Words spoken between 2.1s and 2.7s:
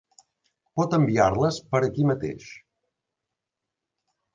mateix.